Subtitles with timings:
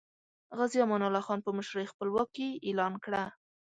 [0.57, 3.23] غازی امان الله خان په مشرۍ خپلواکي اعلان کړه.